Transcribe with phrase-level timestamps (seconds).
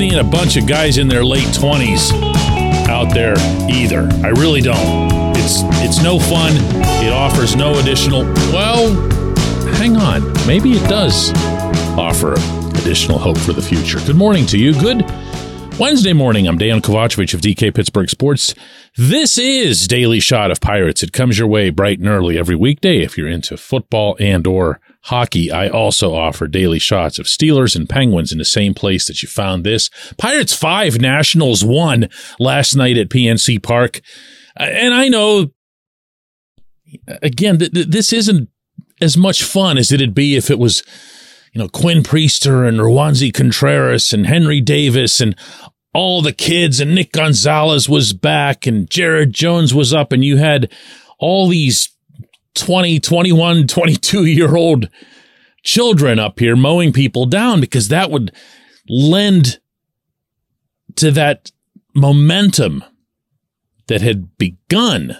[0.00, 2.10] Seeing a bunch of guys in their late 20s
[2.88, 3.34] out there
[3.68, 4.08] either.
[4.24, 5.36] I really don't.
[5.36, 6.52] It's it's no fun.
[7.04, 8.94] It offers no additional well,
[9.74, 10.32] hang on.
[10.46, 11.34] Maybe it does
[11.98, 12.32] offer
[12.78, 13.98] additional hope for the future.
[14.06, 14.72] Good morning to you.
[14.72, 15.04] Good
[15.78, 16.48] Wednesday morning.
[16.48, 18.54] I'm Dejan Kovacevic of DK Pittsburgh Sports.
[18.96, 21.02] This is Daily Shot of Pirates.
[21.02, 24.80] It comes your way bright and early every weekday if you're into football and or
[25.04, 25.50] hockey.
[25.50, 29.28] I also offer daily shots of Steelers and Penguins in the same place that you
[29.28, 29.90] found this.
[30.18, 34.00] Pirates 5, Nationals 1 last night at PNC Park.
[34.58, 35.52] Uh, and I know
[37.22, 38.48] again th- th- this isn't
[39.00, 40.82] as much fun as it'd be if it was
[41.52, 45.34] you know, Quinn Priester and Roansy Contreras and Henry Davis and
[45.92, 50.36] all the kids and Nick Gonzalez was back and Jared Jones was up and you
[50.36, 50.72] had
[51.18, 51.90] all these
[52.60, 54.88] 20, 21, 22 year old
[55.62, 58.32] children up here mowing people down because that would
[58.88, 59.58] lend
[60.96, 61.50] to that
[61.94, 62.84] momentum
[63.88, 65.16] that had begun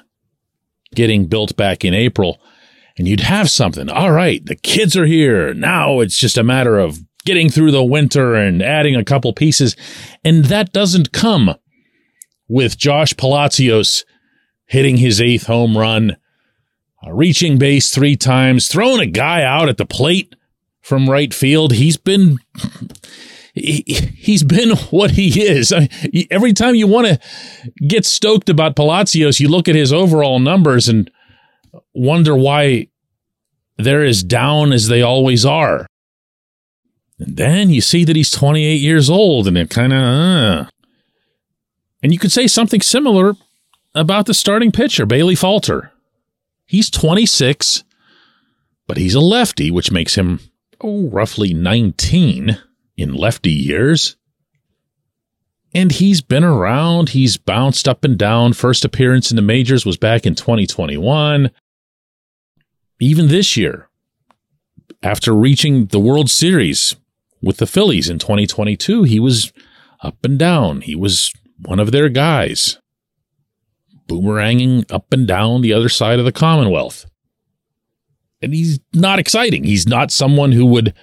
[0.95, 2.41] getting built back in April
[2.97, 3.89] and you'd have something.
[3.89, 5.55] All right, the kids are here.
[5.55, 9.77] Now it's just a matter of getting through the winter and adding a couple pieces.
[10.25, 11.55] And that doesn't come
[12.49, 14.05] with Josh Palacios
[14.67, 16.17] hitting his eighth home run,
[17.09, 20.35] reaching base three times, throwing a guy out at the plate
[20.81, 21.73] from right field.
[21.73, 22.39] He's been.
[23.53, 23.85] He,
[24.27, 25.73] has been what he is.
[25.73, 25.89] I
[26.31, 27.21] every time you want to
[27.87, 31.11] get stoked about Palacios, you look at his overall numbers and
[31.93, 32.89] wonder why
[33.77, 35.87] they're as down as they always are.
[37.19, 40.71] And then you see that he's 28 years old and it kind of, uh.
[42.03, 43.35] and you could say something similar
[43.95, 45.93] about the starting pitcher, Bailey Falter.
[46.71, 47.85] He's 26,
[48.87, 50.41] but he's a lefty, which makes him,
[50.81, 52.59] oh, roughly 19
[52.97, 54.17] in lefty years.
[55.75, 57.11] And he's been around.
[57.11, 58.53] He's bounced up and down.
[58.53, 61.51] First appearance in the majors was back in 2021
[63.01, 63.89] even this year,
[65.03, 66.97] after reaching the World Series
[67.43, 69.53] with the Phillies in 2022, he was
[70.03, 70.83] up and down.
[70.83, 71.33] He was
[71.65, 72.79] one of their guys,
[74.11, 77.07] boomeranging up and down the other side of the Commonwealth.
[78.43, 79.65] And he's not exciting.
[79.65, 80.95] He's not someone who would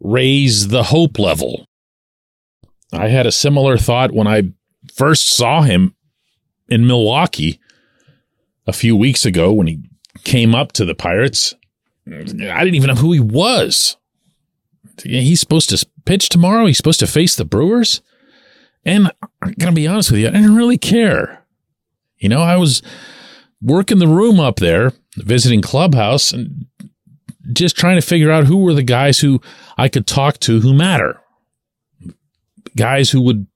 [0.00, 1.66] raise the hope level.
[2.92, 4.52] I had a similar thought when I
[4.94, 5.94] first saw him
[6.68, 7.60] in Milwaukee
[8.66, 9.80] a few weeks ago when he
[10.24, 11.54] came up to the Pirates.
[12.08, 13.96] I didn't even know who he was.
[15.02, 16.66] He's supposed to pitch tomorrow.
[16.66, 18.00] He's supposed to face the Brewers.
[18.84, 19.10] And
[19.42, 21.44] I'm going to be honest with you, I didn't really care.
[22.18, 22.82] You know, I was
[23.60, 26.66] working the room up there, visiting Clubhouse, and
[27.52, 29.40] just trying to figure out who were the guys who
[29.76, 31.20] I could talk to who matter.
[32.76, 33.46] Guys who would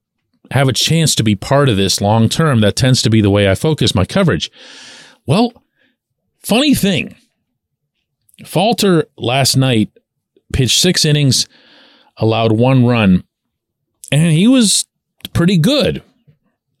[0.51, 2.61] have a chance to be part of this long term.
[2.61, 4.51] That tends to be the way I focus my coverage.
[5.25, 5.53] Well,
[6.43, 7.15] Funny thing,
[8.45, 9.91] Falter last night
[10.53, 11.47] pitched six innings,
[12.17, 13.23] allowed one run,
[14.11, 14.85] and he was
[15.33, 16.01] pretty good.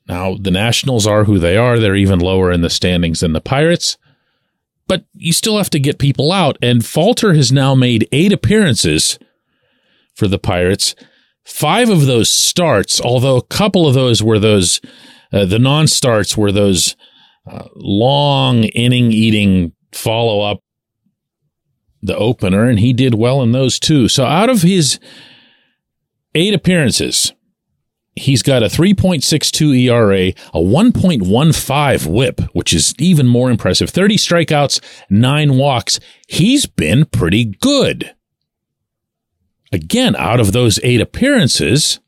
[0.07, 1.79] Now, the Nationals are who they are.
[1.79, 3.97] They're even lower in the standings than the Pirates,
[4.87, 6.57] but you still have to get people out.
[6.61, 9.19] And Falter has now made eight appearances
[10.15, 10.95] for the Pirates.
[11.43, 14.81] Five of those starts, although a couple of those were those,
[15.31, 16.95] uh, the non starts were those
[17.49, 20.59] uh, long inning eating follow up
[22.01, 24.07] the opener, and he did well in those too.
[24.07, 24.99] So out of his
[26.35, 27.33] eight appearances,
[28.15, 33.89] He's got a 3.62 ERA, a 1.15 WHIP, which is even more impressive.
[33.89, 35.99] 30 strikeouts, nine walks.
[36.27, 38.13] He's been pretty good.
[39.71, 41.99] Again, out of those eight appearances,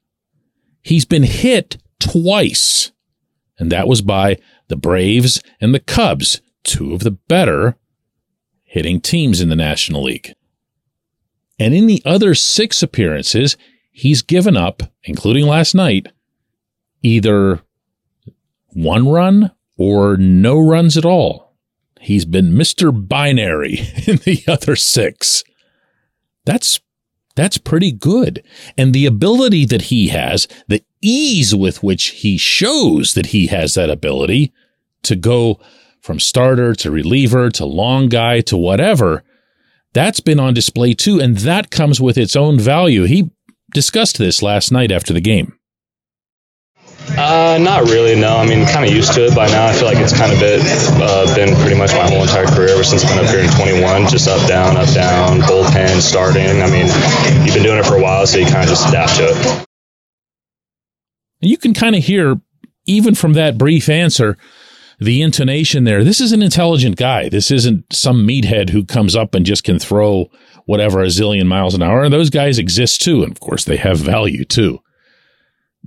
[0.81, 2.91] he's been hit twice.
[3.57, 7.77] And that was by the Braves and the Cubs, two of the better
[8.63, 10.33] hitting teams in the National League.
[11.59, 13.55] And in the other six appearances,
[13.93, 16.07] he's given up, including last night,
[17.01, 17.61] either
[18.73, 21.53] one run or no runs at all.
[22.01, 22.91] He's been Mr.
[22.91, 23.73] Binary
[24.07, 25.45] in the other six.
[26.45, 26.81] That's
[27.35, 28.43] that's pretty good.
[28.77, 33.73] And the ability that he has, the ease with which he shows that he has
[33.73, 34.53] that ability
[35.03, 35.59] to go
[35.99, 39.23] from starter to reliever to long guy to whatever,
[39.93, 41.19] that's been on display too.
[41.19, 43.03] And that comes with its own value.
[43.03, 43.31] He
[43.73, 45.57] discussed this last night after the game.
[47.17, 48.19] Uh, not really.
[48.19, 49.67] No, I mean, kind of used to it by now.
[49.67, 50.61] I feel like it's kind of been
[51.01, 53.49] uh, been pretty much my whole entire career ever since I've been up here in
[53.49, 54.07] 21.
[54.09, 56.61] Just up, down, up, down, bullpen, starting.
[56.61, 56.87] I mean,
[57.45, 59.65] you've been doing it for a while, so you kind of just adapt to it.
[61.41, 62.39] And you can kind of hear,
[62.85, 64.37] even from that brief answer,
[64.97, 66.03] the intonation there.
[66.03, 67.27] This is an intelligent guy.
[67.29, 70.29] This isn't some meathead who comes up and just can throw
[70.65, 72.03] whatever a zillion miles an hour.
[72.03, 73.23] And those guys exist too.
[73.23, 74.79] And of course, they have value too.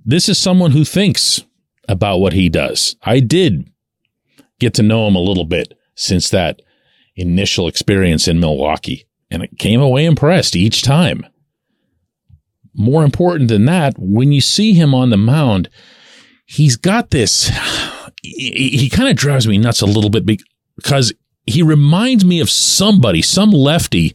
[0.04, 1.44] This is someone who thinks
[1.88, 2.96] about what he does.
[3.02, 3.70] I did
[4.58, 6.60] get to know him a little bit since that
[7.14, 11.26] initial experience in Milwaukee, and I came away impressed each time.
[12.74, 15.70] More important than that, when you see him on the mound,
[16.44, 17.50] he's got this.
[18.22, 20.26] He, he kind of drives me nuts a little bit
[20.76, 21.14] because
[21.46, 24.14] he reminds me of somebody, some lefty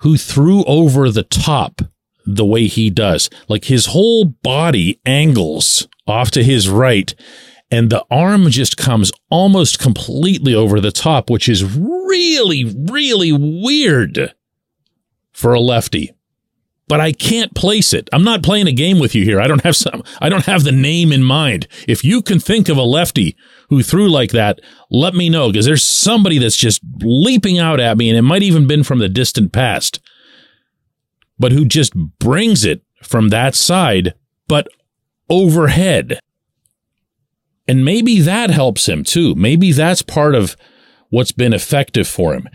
[0.00, 1.82] who threw over the top
[2.26, 3.30] the way he does.
[3.48, 7.14] Like his whole body angles off to his right
[7.70, 14.34] and the arm just comes almost completely over the top, which is really, really weird
[15.32, 16.12] for a lefty.
[16.88, 18.08] But I can't place it.
[18.12, 19.40] I'm not playing a game with you here.
[19.40, 21.68] I don't have some, I don't have the name in mind.
[21.86, 23.36] If you can think of a lefty
[23.68, 27.98] who threw like that, let me know because there's somebody that's just leaping out at
[27.98, 30.00] me and it might even been from the distant past
[31.38, 34.14] but who just brings it from that side,
[34.48, 34.68] but
[35.30, 36.18] overhead.
[37.66, 39.34] And maybe that helps him too.
[39.34, 40.56] Maybe that's part of
[41.10, 42.48] what's been effective for him.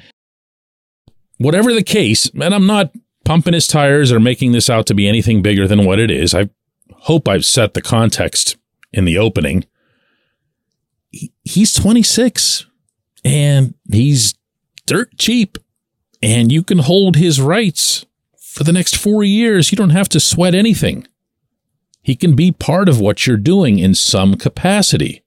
[1.38, 2.92] Whatever the case, and I'm not
[3.26, 6.34] pumping his tires or making this out to be anything bigger than what it is.
[6.34, 6.50] I
[6.92, 8.58] hope I've set the context
[8.92, 9.66] in the opening.
[11.44, 12.66] He's 26
[13.24, 14.34] and he's
[14.86, 15.58] dirt cheap
[16.22, 18.06] and you can hold his rights
[18.54, 21.08] for the next four years, you don't have to sweat anything.
[22.04, 25.24] He can be part of what you're doing in some capacity.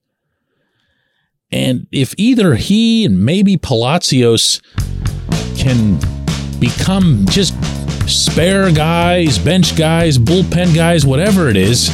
[1.51, 4.61] And if either he and maybe Palacios
[5.57, 5.99] can
[6.59, 7.53] become just
[8.07, 11.91] spare guys, bench guys, bullpen guys, whatever it is,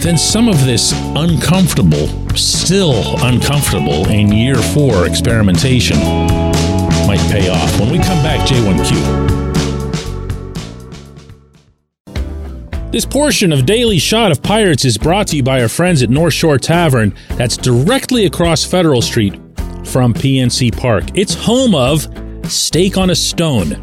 [0.00, 5.98] then some of this uncomfortable, still uncomfortable in year four experimentation
[7.06, 7.80] might pay off.
[7.80, 9.34] When we come back, J1Q.
[12.92, 16.10] This portion of Daily Shot of Pirates is brought to you by our friends at
[16.10, 19.34] North Shore Tavern, that's directly across Federal Street
[19.84, 21.04] from PNC Park.
[21.14, 22.06] It's home of
[22.44, 23.82] Steak on a Stone,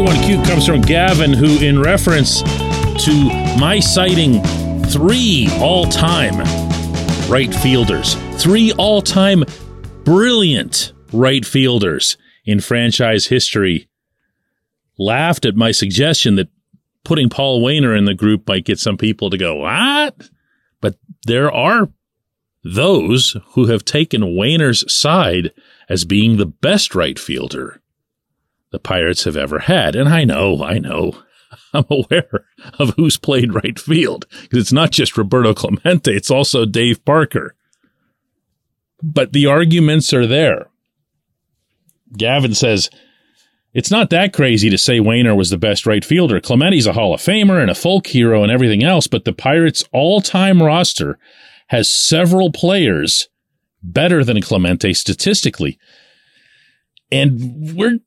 [0.00, 2.42] Today's J1Q comes from Gavin, who, in reference
[3.04, 3.24] to
[3.58, 4.42] my citing
[4.84, 6.38] three all time
[7.30, 9.44] right fielders, three all time
[10.04, 12.16] brilliant right fielders
[12.46, 13.88] in franchise history,
[14.98, 16.48] laughed at my suggestion that
[17.04, 20.30] putting Paul Waner in the group might get some people to go, what?
[20.80, 21.90] But there are
[22.64, 25.52] those who have taken Waner's side
[25.90, 27.79] as being the best right fielder
[28.70, 29.96] the Pirates have ever had.
[29.96, 31.12] And I know, I know,
[31.72, 32.46] I'm aware
[32.78, 37.54] of who's played right field because it's not just Roberto Clemente, it's also Dave Parker.
[39.02, 40.68] But the arguments are there.
[42.16, 42.90] Gavin says,
[43.72, 46.40] it's not that crazy to say Waner was the best right fielder.
[46.40, 49.84] Clemente's a Hall of Famer and a folk hero and everything else, but the Pirates'
[49.92, 51.18] all time roster
[51.68, 53.28] has several players
[53.82, 55.78] better than Clemente statistically.
[57.12, 58.00] And we're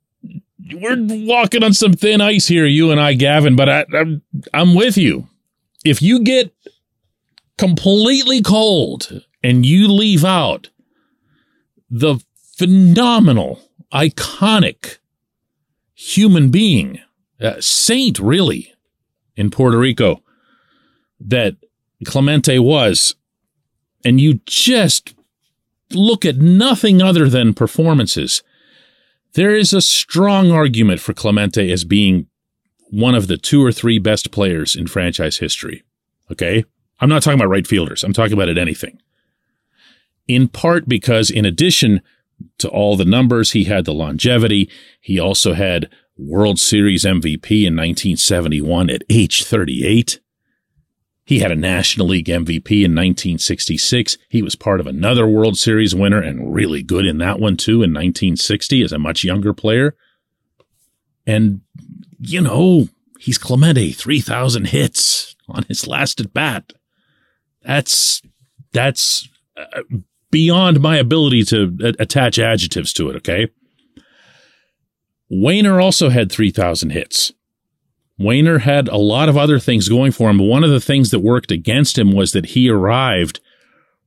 [0.71, 4.21] we're walking on some thin ice here, you and I, Gavin, but I, I'm,
[4.53, 5.27] I'm with you.
[5.83, 6.53] If you get
[7.57, 10.69] completely cold and you leave out
[11.89, 12.23] the
[12.57, 13.59] phenomenal,
[13.91, 14.97] iconic
[15.93, 16.99] human being,
[17.41, 18.73] uh, saint really,
[19.35, 20.23] in Puerto Rico
[21.19, 21.55] that
[22.05, 23.15] Clemente was,
[24.05, 25.15] and you just
[25.91, 28.43] look at nothing other than performances,
[29.33, 32.27] there is a strong argument for Clemente as being
[32.89, 35.83] one of the two or three best players in franchise history.
[36.31, 36.63] Okay?
[36.99, 38.03] I'm not talking about right fielders.
[38.03, 39.01] I'm talking about at anything.
[40.27, 42.01] In part because, in addition
[42.59, 44.69] to all the numbers, he had the longevity.
[45.01, 50.19] He also had World Series MVP in 1971 at age 38.
[51.25, 54.17] He had a National League MVP in 1966.
[54.29, 57.81] He was part of another World Series winner and really good in that one too
[57.83, 59.95] in 1960 as a much younger player.
[61.25, 61.61] And,
[62.19, 62.89] you know,
[63.19, 66.73] he's Clemente, 3,000 hits on his last at bat.
[67.61, 68.21] That's,
[68.73, 69.83] that's uh,
[70.29, 73.47] beyond my ability to attach adjectives to it, okay?
[75.29, 77.31] Waner also had 3,000 hits.
[78.17, 80.37] Waner had a lot of other things going for him.
[80.37, 83.39] One of the things that worked against him was that he arrived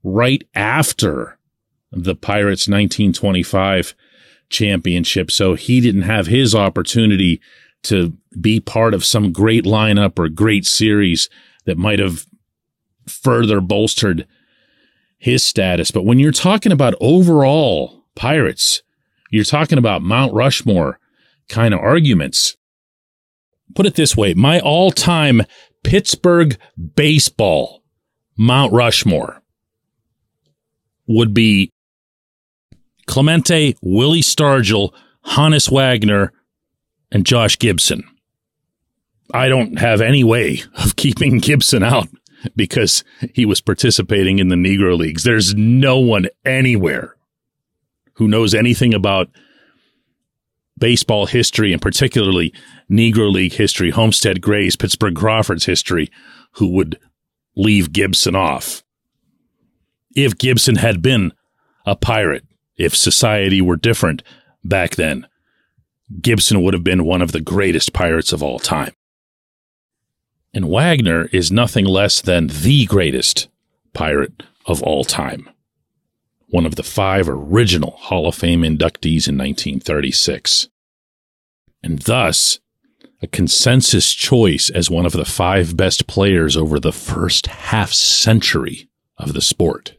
[0.02, 1.38] right after
[1.90, 3.94] the Pirates 1925
[4.48, 5.30] championship.
[5.30, 7.40] So he didn't have his opportunity
[7.84, 11.28] to be part of some great lineup or great series
[11.64, 12.26] that might have
[13.06, 14.26] further bolstered
[15.18, 15.90] his status.
[15.90, 18.82] But when you're talking about overall Pirates,
[19.30, 20.98] you're talking about Mount Rushmore
[21.48, 22.55] kind of arguments
[23.74, 25.42] put it this way my all time
[25.82, 26.56] Pittsburgh
[26.94, 27.82] baseball
[28.36, 29.42] Mount Rushmore
[31.06, 31.70] would be
[33.06, 34.92] Clemente, Willie Stargell,
[35.24, 36.32] Honus Wagner,
[37.10, 38.04] and Josh Gibson.
[39.32, 42.08] I don't have any way of keeping Gibson out
[42.54, 43.02] because
[43.34, 45.24] he was participating in the Negro Leagues.
[45.24, 47.16] There's no one anywhere
[48.14, 49.28] who knows anything about
[50.78, 52.52] baseball history and particularly
[52.90, 56.10] Negro League history, Homestead Grays, Pittsburgh Crawfords history,
[56.52, 56.98] who would
[57.56, 58.82] leave Gibson off.
[60.14, 61.32] If Gibson had been
[61.84, 62.44] a pirate,
[62.76, 64.22] if society were different
[64.64, 65.26] back then,
[66.20, 68.92] Gibson would have been one of the greatest pirates of all time.
[70.54, 73.48] And Wagner is nothing less than the greatest
[73.92, 75.48] pirate of all time.
[76.48, 80.68] One of the five original Hall of Fame inductees in 1936.
[81.82, 82.60] And thus,
[83.22, 88.88] a consensus choice as one of the five best players over the first half century
[89.18, 89.96] of the sport.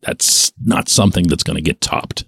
[0.00, 2.24] That's not something that's going to get topped.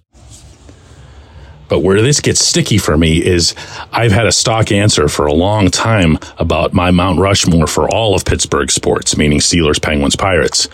[1.69, 3.53] But where this gets sticky for me is
[3.91, 8.15] I've had a stock answer for a long time about my Mount Rushmore for all
[8.15, 10.69] of Pittsburgh sports, meaning Steelers, Penguins, Pirates.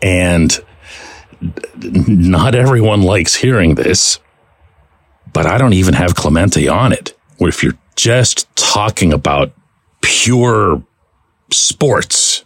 [0.00, 0.58] And
[1.76, 4.18] not everyone likes hearing this,
[5.32, 7.16] but I don't even have Clemente on it.
[7.40, 9.52] If you're just talking about
[10.00, 10.82] pure
[11.50, 12.44] sports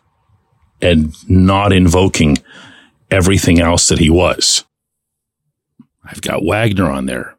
[0.81, 2.39] and not invoking
[3.11, 4.65] everything else that he was.
[6.05, 7.37] I've got Wagner on there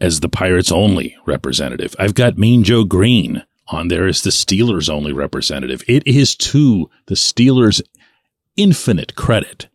[0.00, 1.94] as the Pirates only representative.
[1.98, 5.82] I've got Mean Joe Greene on there as the Steelers only representative.
[5.86, 7.82] It is to the Steelers'
[8.56, 9.68] infinite credit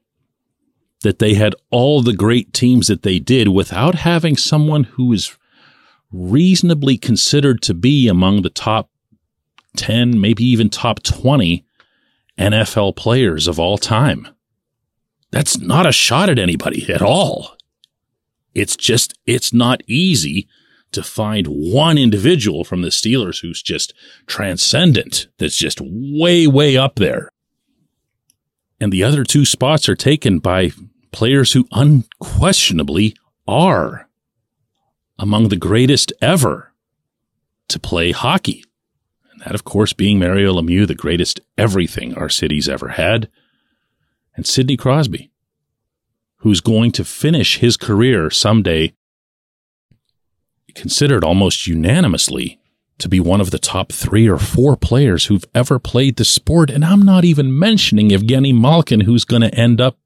[1.06, 5.38] that they had all the great teams that they did without having someone who is
[6.12, 8.90] reasonably considered to be among the top
[9.78, 11.64] 10, maybe even top 20
[12.40, 14.28] NFL players of all time.
[15.30, 17.56] That's not a shot at anybody at all.
[18.56, 20.48] It's just, it's not easy
[20.92, 23.94] to find one individual from the Steelers who's just
[24.26, 27.30] transcendent, that's just way, way up there.
[28.80, 30.72] And the other two spots are taken by
[31.16, 33.16] players who unquestionably
[33.48, 34.10] are
[35.18, 36.74] among the greatest ever
[37.70, 38.66] to play hockey.
[39.32, 43.30] And that, of course, being Mario Lemieux, the greatest everything our city's ever had,
[44.36, 45.32] and Sidney Crosby,
[46.40, 48.94] who's going to finish his career someday,
[50.76, 52.60] considered almost unanimously
[52.98, 56.70] to be one of the top three or four players who've ever played the sport.
[56.70, 59.98] And I'm not even mentioning Evgeny Malkin, who's going to end up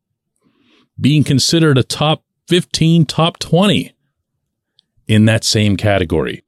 [0.99, 3.93] being considered a top 15, top 20
[5.07, 6.43] in that same category.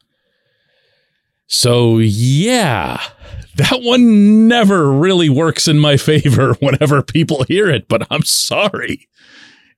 [1.47, 3.01] So, yeah,
[3.55, 9.07] that one never really works in my favor whenever people hear it, but I'm sorry.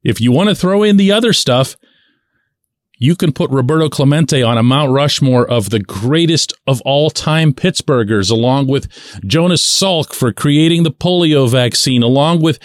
[0.04, 1.78] If you want to throw in the other stuff,
[3.00, 7.54] you can put Roberto Clemente on a Mount Rushmore of the greatest of all time
[7.54, 8.88] Pittsburghers, along with
[9.26, 12.60] Jonas Salk for creating the polio vaccine, along with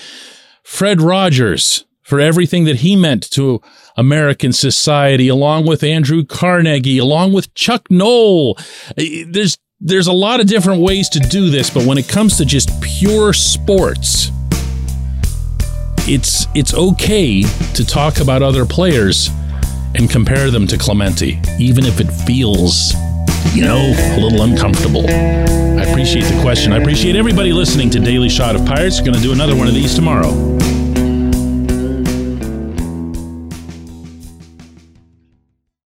[0.63, 3.61] Fred Rogers for everything that he meant to
[3.99, 8.57] American society, along with Andrew Carnegie, along with Chuck Noll.
[8.97, 12.47] There's there's a lot of different ways to do this, but when it comes to
[12.47, 14.31] just pure sports,
[16.09, 17.43] it's it's okay
[17.75, 19.29] to talk about other players
[19.95, 22.95] and compare them to Clemente, even if it feels,
[23.55, 25.07] you know, a little uncomfortable.
[25.07, 26.73] I appreciate the question.
[26.73, 28.99] I appreciate everybody listening to Daily Shot of Pirates.
[28.99, 30.58] We're going to do another one of these tomorrow.